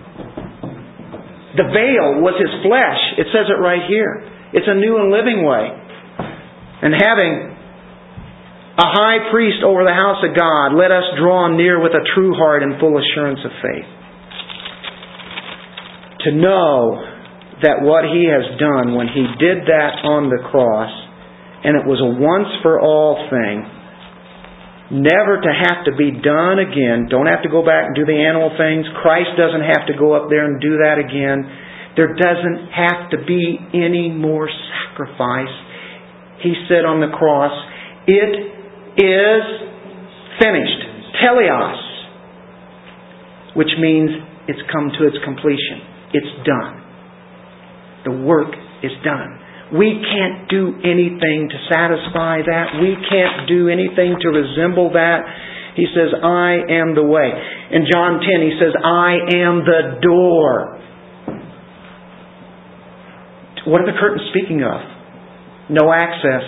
The 1.55 1.67
veil 1.71 2.19
was 2.19 2.35
his 2.35 2.51
flesh. 2.63 3.01
It 3.17 3.27
says 3.31 3.47
it 3.47 3.59
right 3.59 3.87
here. 3.87 4.27
It's 4.51 4.67
a 4.67 4.75
new 4.75 4.99
and 4.99 5.11
living 5.11 5.43
way. 5.43 5.71
And 6.83 6.91
having 6.91 7.55
a 8.75 8.87
high 8.91 9.31
priest 9.31 9.63
over 9.63 9.87
the 9.87 9.95
house 9.95 10.19
of 10.19 10.35
God, 10.35 10.75
let 10.75 10.91
us 10.91 11.15
draw 11.15 11.47
near 11.47 11.79
with 11.79 11.95
a 11.95 12.03
true 12.13 12.35
heart 12.35 12.63
and 12.63 12.79
full 12.79 12.99
assurance 12.99 13.39
of 13.43 13.51
faith. 13.63 13.89
To 16.27 16.31
know 16.35 16.99
that 17.63 17.79
what 17.87 18.03
he 18.03 18.27
has 18.27 18.59
done 18.59 18.95
when 18.99 19.07
he 19.07 19.23
did 19.39 19.63
that 19.71 20.03
on 20.03 20.27
the 20.27 20.43
cross, 20.51 20.91
and 21.63 21.79
it 21.79 21.87
was 21.87 22.03
a 22.03 22.11
once 22.19 22.51
for 22.61 22.81
all 22.83 23.15
thing, 23.31 23.74
never 24.91 25.41
to 25.41 25.51
have 25.51 25.85
to 25.85 25.93
be 25.97 26.11
done 26.11 26.61
again. 26.61 27.07
Don't 27.09 27.25
have 27.25 27.41
to 27.43 27.49
go 27.49 27.65
back 27.65 27.89
and 27.89 27.95
do 27.95 28.05
the 28.05 28.15
animal 28.15 28.53
things. 28.53 28.85
Christ 29.01 29.33
doesn't 29.37 29.65
have 29.65 29.87
to 29.89 29.97
go 29.97 30.13
up 30.13 30.29
there 30.29 30.45
and 30.45 30.61
do 30.61 30.77
that 30.85 31.01
again. 31.01 31.49
There 31.97 32.13
doesn't 32.13 32.69
have 32.69 33.09
to 33.11 33.17
be 33.25 33.57
any 33.73 34.11
more 34.11 34.49
sacrifice. 34.49 35.53
He 36.43 36.53
said 36.69 36.85
on 36.85 37.01
the 37.01 37.09
cross, 37.15 37.53
It 38.05 38.33
is 39.01 39.43
finished. 40.37 40.81
Teleos. 41.23 41.81
Which 43.55 43.71
means 43.79 44.11
it's 44.47 44.61
come 44.71 44.91
to 44.99 45.07
its 45.07 45.15
completion. 45.23 45.81
It's 46.13 46.33
done. 46.45 46.83
The 48.03 48.11
work 48.11 48.53
is 48.83 48.91
done. 49.03 49.39
We 49.73 49.97
can't 49.97 50.47
do 50.49 50.77
anything 50.85 51.49
to 51.49 51.57
satisfy 51.73 52.45
that. 52.45 52.77
We 52.77 52.93
can't 53.09 53.49
do 53.49 53.67
anything 53.67 54.17
to 54.21 54.27
resemble 54.29 54.93
that. 54.93 55.25
He 55.75 55.87
says, 55.89 56.13
I 56.21 56.61
am 56.69 56.93
the 56.93 57.03
way. 57.03 57.31
In 57.71 57.85
John 57.91 58.21
10, 58.21 58.29
he 58.45 58.53
says, 58.61 58.73
I 58.77 59.17
am 59.41 59.65
the 59.65 59.99
door. 60.01 60.79
What 63.65 63.81
are 63.81 63.91
the 63.91 63.97
curtains 63.99 64.29
speaking 64.29 64.63
of? 64.63 64.79
No 65.69 65.91
access. 65.91 66.45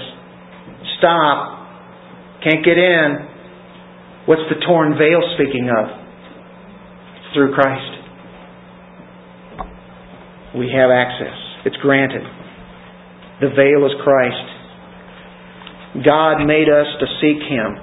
Stop. 0.99 1.57
Can't 2.43 2.63
get 2.63 2.77
in. 2.77 3.17
What's 4.27 4.45
the 4.49 4.63
torn 4.65 4.93
veil 4.97 5.21
speaking 5.35 5.69
of? 5.73 5.89
Through 7.33 7.55
Christ. 7.55 7.97
We 10.55 10.71
have 10.75 10.91
access. 10.91 11.35
It's 11.65 11.77
granted. 11.77 12.36
The 13.41 13.49
veil 13.53 13.85
is 13.85 13.93
Christ. 14.03 14.47
God 16.05 16.45
made 16.45 16.69
us 16.69 16.87
to 16.99 17.05
seek 17.21 17.41
Him. 17.45 17.77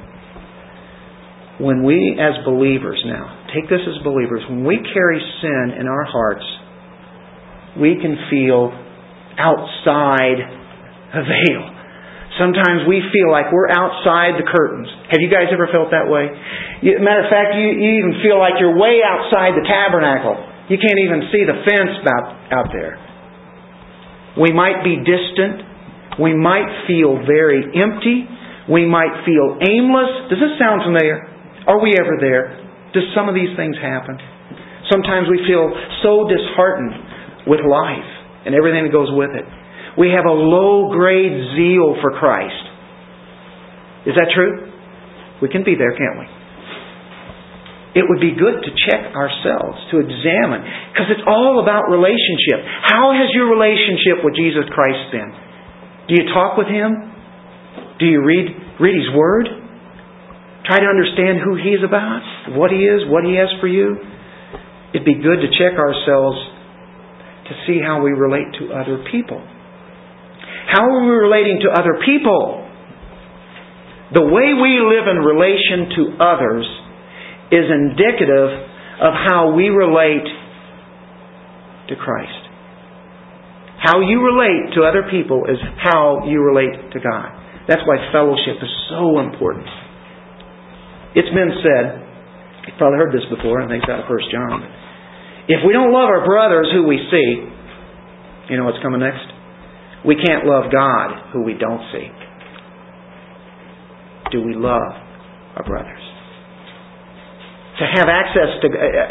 When 1.63 1.85
we, 1.87 2.19
as 2.19 2.45
believers 2.45 2.99
now, 3.07 3.47
take 3.55 3.71
this 3.71 3.83
as 3.87 4.03
believers, 4.03 4.43
when 4.51 4.67
we 4.67 4.83
carry 4.93 5.23
sin 5.41 5.79
in 5.79 5.87
our 5.87 6.05
hearts, 6.05 6.43
we 7.79 7.95
can 8.03 8.19
feel 8.31 8.75
outside 9.39 10.39
a 11.15 11.23
veil. 11.23 11.63
Sometimes 12.39 12.83
we 12.91 12.99
feel 13.15 13.31
like 13.31 13.55
we're 13.55 13.71
outside 13.71 14.35
the 14.35 14.47
curtains. 14.51 14.91
Have 15.15 15.23
you 15.23 15.31
guys 15.31 15.55
ever 15.55 15.71
felt 15.71 15.95
that 15.95 16.11
way? 16.11 16.27
Matter 16.99 17.23
of 17.23 17.31
fact, 17.31 17.55
you, 17.55 17.71
you 17.79 18.03
even 18.03 18.19
feel 18.27 18.43
like 18.43 18.59
you're 18.59 18.75
way 18.75 18.99
outside 19.07 19.55
the 19.55 19.63
tabernacle. 19.63 20.35
You 20.67 20.79
can't 20.83 20.99
even 21.07 21.31
see 21.31 21.47
the 21.47 21.63
fence 21.63 22.03
out, 22.03 22.27
out 22.51 22.69
there. 22.75 22.99
We 24.41 24.51
might 24.51 24.83
be 24.83 24.99
distant. 25.03 25.63
We 26.19 26.35
might 26.35 26.87
feel 26.87 27.23
very 27.27 27.63
empty. 27.75 28.27
We 28.71 28.87
might 28.87 29.23
feel 29.27 29.59
aimless. 29.61 30.31
Does 30.31 30.41
this 30.41 30.55
sound 30.59 30.83
familiar? 30.87 31.23
Are 31.67 31.81
we 31.81 31.95
ever 31.99 32.19
there? 32.21 32.59
Does 32.93 33.05
some 33.15 33.29
of 33.29 33.35
these 33.35 33.55
things 33.57 33.77
happen? 33.79 34.19
Sometimes 34.91 35.27
we 35.31 35.41
feel 35.47 35.71
so 36.03 36.29
disheartened 36.29 37.47
with 37.47 37.61
life 37.65 38.11
and 38.47 38.55
everything 38.55 38.85
that 38.85 38.93
goes 38.93 39.09
with 39.13 39.33
it. 39.33 39.45
We 39.97 40.11
have 40.11 40.27
a 40.27 40.35
low 40.35 40.91
grade 40.91 41.35
zeal 41.57 41.97
for 42.03 42.11
Christ. 42.19 42.65
Is 44.07 44.15
that 44.17 44.29
true? 44.35 44.71
We 45.41 45.49
can 45.49 45.65
be 45.65 45.75
there, 45.75 45.93
can't 45.97 46.19
we? 46.19 46.27
It 47.95 48.03
would 48.11 48.19
be 48.19 48.35
good 48.35 48.59
to 48.59 48.71
check 48.91 49.15
ourselves, 49.15 49.79
to 49.95 50.03
examine, 50.03 50.67
because 50.91 51.15
it's 51.15 51.23
all 51.31 51.63
about 51.63 51.87
relationship. 51.95 52.59
How 52.83 53.15
has 53.15 53.31
your 53.31 53.47
relationship 53.47 54.27
with 54.27 54.35
Jesus 54.35 54.67
Christ 54.75 55.15
been? 55.15 55.31
Do 56.11 56.19
you 56.19 56.27
talk 56.35 56.59
with 56.59 56.67
Him? 56.67 56.91
Do 58.03 58.07
you 58.11 58.19
read, 58.27 58.51
read 58.83 58.99
His 58.99 59.15
Word? 59.15 59.47
Try 60.67 60.83
to 60.83 60.91
understand 60.91 61.39
who 61.39 61.55
He 61.55 61.71
is 61.71 61.87
about, 61.87 62.59
what 62.59 62.75
He 62.75 62.83
is, 62.83 63.07
what 63.07 63.23
He 63.23 63.39
has 63.39 63.49
for 63.63 63.71
you? 63.71 63.95
It'd 64.91 65.07
be 65.07 65.23
good 65.23 65.39
to 65.39 65.49
check 65.55 65.79
ourselves 65.79 66.39
to 67.47 67.53
see 67.67 67.79
how 67.79 68.03
we 68.03 68.11
relate 68.11 68.59
to 68.59 68.75
other 68.75 69.07
people. 69.11 69.39
How 70.67 70.83
are 70.83 71.07
we 71.07 71.15
relating 71.15 71.63
to 71.63 71.71
other 71.71 72.03
people? 72.03 72.67
The 74.19 74.27
way 74.27 74.51
we 74.51 74.83
live 74.83 75.07
in 75.07 75.23
relation 75.23 75.95
to 75.95 76.03
others 76.19 76.67
is 77.55 77.71
indicative 77.71 78.51
of 78.99 79.15
how 79.15 79.55
we 79.55 79.71
relate 79.71 80.27
to 81.89 81.95
Christ. 81.95 82.43
How 83.79 84.01
you 84.01 84.25
relate 84.25 84.75
to 84.75 84.83
other 84.83 85.07
people 85.11 85.45
is 85.47 85.61
how 85.79 86.25
you 86.27 86.41
relate 86.43 86.91
to 86.93 86.99
God. 86.99 87.31
That's 87.69 87.83
why 87.87 87.97
fellowship 88.13 88.59
is 88.59 88.73
so 88.91 89.21
important. 89.21 89.69
It's 91.15 91.31
been 91.31 91.53
said, 91.63 92.03
you've 92.67 92.79
probably 92.79 92.99
heard 92.99 93.13
this 93.13 93.29
before, 93.31 93.63
I 93.63 93.69
think 93.69 93.85
it's 93.85 93.93
out 93.93 94.03
of 94.03 94.11
1 94.11 94.19
John. 94.33 94.59
If 95.47 95.61
we 95.67 95.73
don't 95.73 95.93
love 95.93 96.09
our 96.09 96.25
brothers 96.25 96.69
who 96.73 96.89
we 96.89 96.99
see, 97.11 97.45
you 98.51 98.57
know 98.57 98.65
what's 98.65 98.83
coming 98.83 99.01
next? 99.01 99.25
We 100.05 100.17
can't 100.17 100.45
love 100.45 100.73
God 100.73 101.33
who 101.33 101.43
we 101.43 101.55
don't 101.55 101.81
see. 101.93 102.09
Do 104.33 104.43
we 104.43 104.55
love 104.55 104.93
our 105.57 105.65
brothers? 105.65 106.14
To 107.79 107.85
have 107.91 108.07
access 108.07 108.51
to 108.63 108.67
uh, 108.71 108.79
uh, 108.79 109.07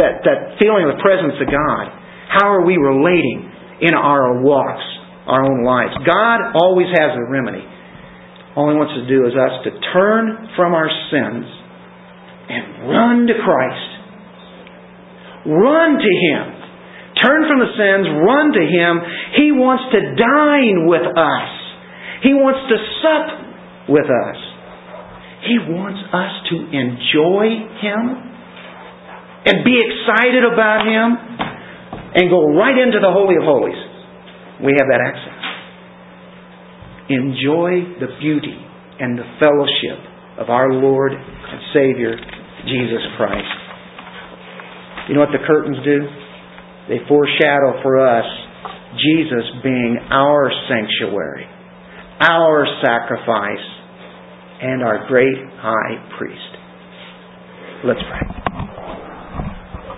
that, 0.00 0.12
that 0.24 0.38
feeling 0.56 0.88
of 0.88 0.96
the 0.96 1.00
presence 1.04 1.36
of 1.36 1.48
God. 1.48 1.84
How 2.32 2.48
are 2.48 2.64
we 2.64 2.76
relating 2.80 3.44
in 3.84 3.92
our 3.92 4.40
walks, 4.40 4.84
our 5.28 5.44
own 5.44 5.64
lives? 5.64 5.92
God 6.08 6.56
always 6.56 6.88
has 6.88 7.12
a 7.16 7.24
remedy. 7.28 7.64
All 8.56 8.72
He 8.72 8.76
wants 8.76 8.96
to 8.96 9.04
do 9.04 9.28
is 9.28 9.36
us 9.36 9.60
to 9.68 9.70
turn 9.92 10.48
from 10.56 10.72
our 10.72 10.88
sins 11.12 11.44
and 12.48 12.88
run 12.88 13.28
to 13.28 13.36
Christ. 13.44 13.88
Run 15.44 16.00
to 16.00 16.12
Him. 16.32 16.44
Turn 17.20 17.40
from 17.44 17.60
the 17.60 17.72
sins, 17.76 18.04
run 18.24 18.56
to 18.56 18.64
Him. 18.64 18.92
He 19.36 19.52
wants 19.52 19.84
to 19.92 20.00
dine 20.16 20.88
with 20.88 21.04
us. 21.12 21.50
He 22.24 22.32
wants 22.32 22.62
to 22.72 22.76
sup 23.04 23.26
with 23.88 24.08
us. 24.08 24.38
He 25.46 25.56
wants 25.70 26.00
us 26.10 26.32
to 26.50 26.56
enjoy 26.66 27.46
Him 27.78 28.02
and 29.46 29.64
be 29.64 29.76
excited 29.78 30.42
about 30.42 30.82
Him 30.82 31.08
and 32.14 32.30
go 32.30 32.56
right 32.58 32.74
into 32.74 32.98
the 32.98 33.12
Holy 33.12 33.36
of 33.36 33.44
Holies. 33.46 33.78
We 34.64 34.74
have 34.74 34.88
that 34.90 35.02
access. 35.04 35.38
Enjoy 37.08 38.02
the 38.02 38.10
beauty 38.18 38.58
and 38.98 39.18
the 39.18 39.28
fellowship 39.38 39.98
of 40.42 40.50
our 40.50 40.72
Lord 40.72 41.12
and 41.12 41.60
Savior, 41.72 42.16
Jesus 42.66 43.02
Christ. 43.16 43.48
You 45.08 45.14
know 45.14 45.20
what 45.20 45.32
the 45.32 45.46
curtains 45.46 45.78
do? 45.84 46.04
They 46.88 47.00
foreshadow 47.06 47.80
for 47.82 48.02
us 48.02 48.26
Jesus 48.98 49.44
being 49.62 49.98
our 50.10 50.50
sanctuary, 50.68 51.46
our 52.20 52.66
sacrifice, 52.82 53.66
and 54.60 54.82
our 54.82 55.06
great 55.06 55.36
high 55.58 56.16
priest. 56.18 56.56
Let's 57.84 58.00
pray. 58.10 58.47